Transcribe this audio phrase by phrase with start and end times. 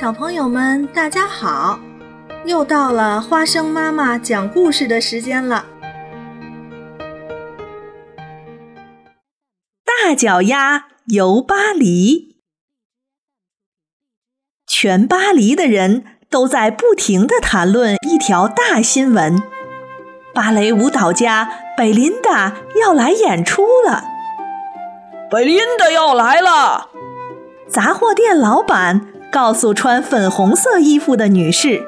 [0.00, 1.80] 小朋友们，大家好！
[2.44, 5.66] 又到了花生妈妈讲故事的时间了。
[9.84, 12.36] 大脚丫游巴黎，
[14.68, 19.42] 全巴黎的人都在不停的谈论一条大新闻：
[20.32, 24.04] 芭蕾舞蹈家贝琳达要来演出了。
[25.28, 26.90] 贝琳达要来了！
[27.68, 29.17] 杂货店老板。
[29.30, 31.84] 告诉穿粉红色衣服的女士：“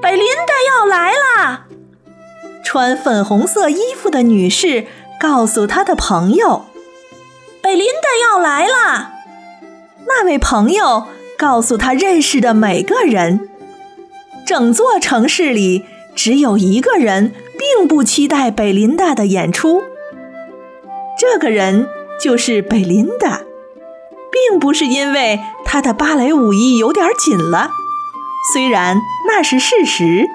[0.00, 1.66] 贝琳达要来啦！”
[2.64, 4.86] 穿粉红色衣服的女士
[5.20, 6.66] 告诉她的朋友
[7.60, 9.12] ：“贝琳达要来啦！”
[10.06, 13.48] 那位朋友告诉他认识的每个人。
[14.46, 15.84] 整座城市里
[16.16, 19.82] 只有一个人并不期待贝琳达的演出，
[21.16, 21.86] 这个人
[22.18, 23.42] 就是贝琳达。
[24.30, 27.70] 并不是因为他的芭蕾舞衣有点紧了，
[28.52, 30.26] 虽然那是事实；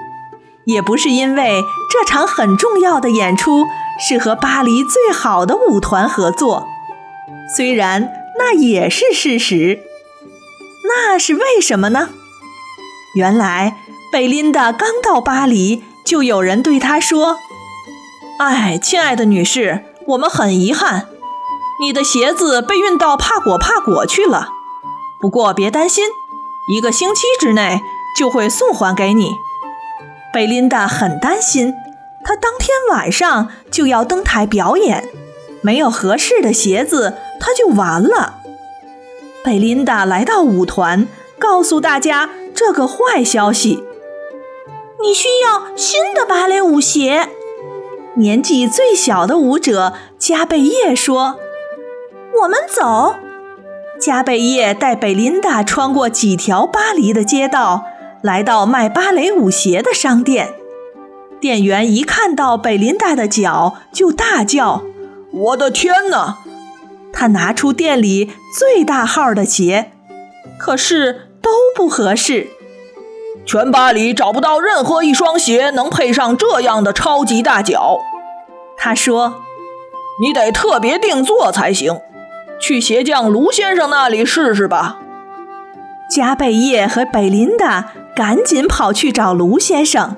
[0.64, 3.64] 也不是因为这场很重要的演出
[3.98, 6.66] 是和巴黎最好的舞团合作，
[7.56, 9.80] 虽然那也是事实。
[10.88, 12.10] 那是为什么呢？
[13.14, 13.74] 原来
[14.12, 17.38] 贝琳达刚到巴黎，就有人对她说
[18.38, 21.08] ：“哎，亲爱的女士，我们很遗憾。”
[21.78, 24.48] 你的鞋子被运到帕果帕果去了，
[25.20, 26.04] 不过别担心，
[26.74, 27.82] 一个星期之内
[28.18, 29.32] 就会送还给你。
[30.32, 31.74] 贝琳达很担心，
[32.24, 35.06] 她当天晚上就要登台表演，
[35.60, 38.36] 没有合适的鞋子，她就完了。
[39.44, 41.06] 贝琳达来到舞团，
[41.38, 43.84] 告诉大家这个坏消息：
[45.02, 47.28] 你需要新的芭蕾舞鞋。
[48.14, 51.38] 年纪最小的舞者加贝叶说。
[52.42, 53.14] 我们走。
[53.98, 57.84] 加贝叶带贝琳达穿过几条巴黎的街道，
[58.20, 60.54] 来到卖芭蕾舞鞋的商店。
[61.40, 64.82] 店员一看到贝琳达的脚，就大叫
[65.32, 66.38] ：“我的天哪！”
[67.12, 69.92] 他拿出店里最大号的鞋，
[70.58, 72.48] 可是都不合适。
[73.46, 78.00] 全巴黎找不到任何一双鞋能配上这样的超级大脚。
[78.76, 79.36] 他说
[80.20, 82.00] ：“你得特别定做才行。”
[82.66, 84.98] 去鞋匠卢先生那里试试吧。
[86.10, 90.16] 加贝叶和贝琳达赶紧跑去找卢先生。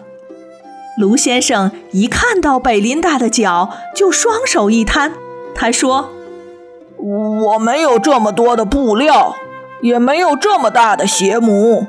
[0.96, 5.12] 卢先生一看到贝琳达的脚，就双手一摊，
[5.54, 6.08] 他说
[6.96, 9.36] ：“我没有这么多的布料，
[9.82, 11.86] 也没有这么大的鞋模。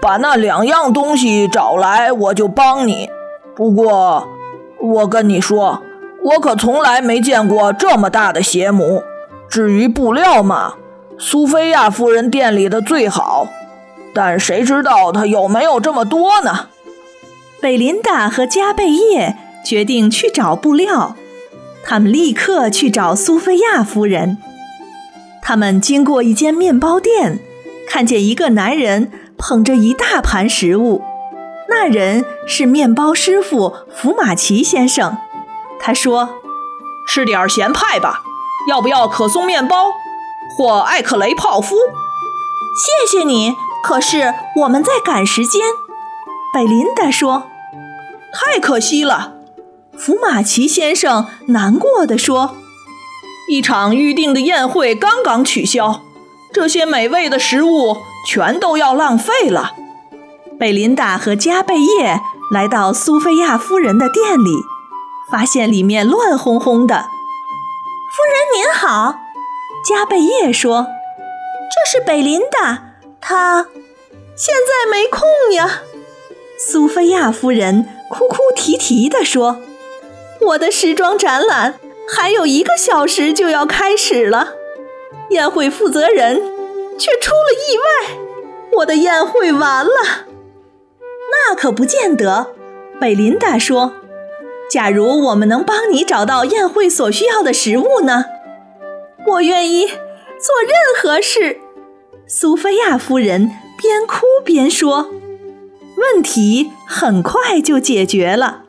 [0.00, 3.10] 把那两样东西找来，我就帮你。
[3.56, 4.28] 不过，
[4.80, 5.82] 我跟你说，
[6.22, 9.02] 我可从来没见过这么大的鞋模。”
[9.50, 10.74] 至于布料嘛，
[11.18, 13.48] 苏菲亚夫人店里的最好，
[14.14, 16.68] 但谁知道她有没有这么多呢？
[17.60, 21.16] 贝琳达和加贝叶决定去找布料，
[21.84, 24.38] 他们立刻去找苏菲亚夫人。
[25.42, 27.40] 他们经过一间面包店，
[27.88, 31.02] 看见一个男人捧着一大盘食物，
[31.68, 35.18] 那人是面包师傅福马奇先生。
[35.80, 36.36] 他说
[37.08, 38.22] ：“吃点咸派吧。”
[38.68, 39.92] 要不要可颂面包
[40.56, 41.76] 或艾克雷泡芙？
[42.76, 45.62] 谢谢你，可是我们在赶时间。
[46.52, 47.44] 贝琳达说
[48.32, 49.34] ：“太可惜了。”
[49.98, 52.56] 福马奇先生难过的说
[53.50, 56.00] ：“一场预定的宴会刚刚取消，
[56.52, 57.96] 这些美味的食物
[58.26, 59.72] 全都要浪费了。”
[60.58, 62.20] 贝琳达和加贝叶
[62.52, 64.64] 来到苏菲亚夫人的店里，
[65.30, 67.06] 发现里面乱哄哄的。
[68.12, 69.20] 夫人您好，
[69.88, 70.88] 加贝叶说
[71.70, 73.68] ：“这是贝琳达，她
[74.34, 75.22] 现在没空
[75.52, 75.82] 呀。”
[76.58, 79.60] 苏菲亚夫人哭哭啼啼地说
[80.42, 81.78] ：“我的时装展览
[82.12, 84.54] 还有一个小时就要开始了，
[85.28, 86.42] 宴会负责人
[86.98, 88.18] 却出了意外，
[88.78, 90.26] 我的宴会完了。”
[91.48, 92.48] 那可不见得，
[93.00, 93.99] 贝琳达说。
[94.70, 98.26] 假如我们能帮你找到宴会所需要的食物呢？
[99.26, 101.58] 我愿意做任何事。
[102.28, 105.10] 苏菲亚夫人边哭边说。
[105.96, 108.62] 问题很快就解决了。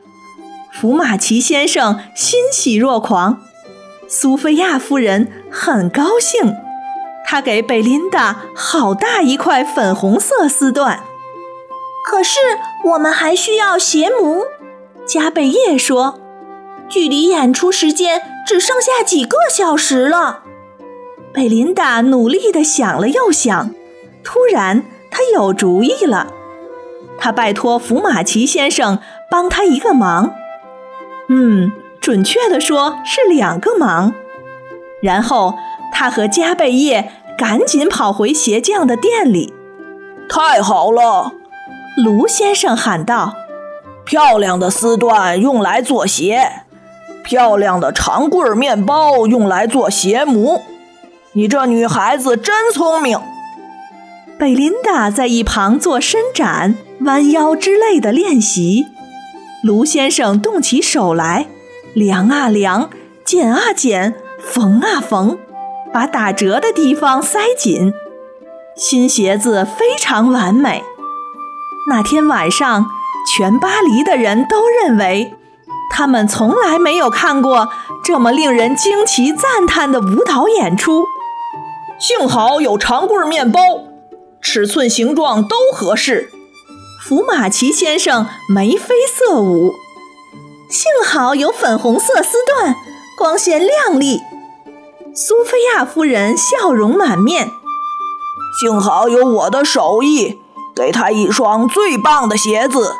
[0.72, 3.40] 福马奇先生欣喜若狂，
[4.08, 6.56] 苏菲亚夫人很高兴。
[7.24, 10.98] 她给贝琳达好大一块粉红色丝缎。
[12.04, 12.38] 可是
[12.86, 14.44] 我们还需要鞋模。
[15.12, 16.18] 加贝叶说
[16.88, 20.44] ：“距离演出时间只剩下几个小时了。”
[21.34, 23.74] 贝琳达努力地想了又想，
[24.24, 26.28] 突然她有主意了。
[27.18, 29.00] 他拜托福马奇先生
[29.30, 30.32] 帮他一个忙，
[31.28, 31.70] 嗯，
[32.00, 34.14] 准确的说是两个忙。
[35.02, 35.54] 然后
[35.92, 39.52] 他和加贝叶赶紧跑回鞋匠的店里。
[40.26, 41.32] 太好了，
[42.02, 43.34] 卢先生喊道
[44.04, 46.64] ：“漂亮的丝缎用来做鞋，
[47.24, 50.62] 漂亮的长棍面包用来做鞋模。
[51.32, 53.18] 你这女孩子真聪明。”
[54.38, 58.86] 贝琳达在一旁做伸展、弯腰之类的练习。
[59.62, 61.46] 卢先生动起手来，
[61.94, 62.90] 量啊量，
[63.24, 65.38] 剪啊剪，缝啊缝，
[65.92, 67.92] 把打折的地方塞紧。
[68.74, 70.82] 新鞋子非常完美。
[71.88, 72.86] 那天晚上，
[73.26, 75.34] 全巴黎的人都认为，
[75.90, 77.68] 他们从来没有看过
[78.04, 81.06] 这么令人惊奇赞叹的舞蹈演出。
[81.98, 83.60] 幸好有长棍面包。
[84.40, 86.28] 尺寸、形状都合适。
[87.00, 89.72] 福马奇先生眉飞色舞。
[90.68, 92.74] 幸好有粉红色丝缎，
[93.16, 94.20] 光鲜亮丽。
[95.14, 97.50] 苏菲亚夫人笑容满面。
[98.60, 100.40] 幸好有我的手艺，
[100.74, 102.94] 给她一双最棒的鞋子。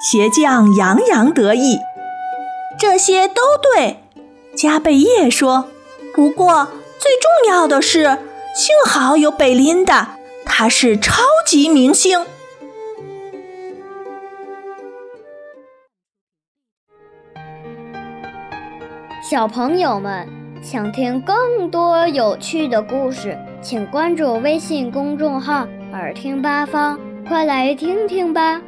[0.00, 1.78] 鞋匠洋洋得意。
[2.78, 3.34] 这些都
[3.74, 4.02] 对，
[4.56, 5.68] 加贝叶说。
[6.14, 6.66] 不过
[6.98, 8.18] 最重要的是，
[8.54, 10.16] 幸好有贝琳达。
[10.44, 12.24] 她是超级明星。
[19.28, 20.28] 小朋友们
[20.62, 28.60] 想听更多有趣的故事，请关注微信公众号“耳听八方”，快来听听吧。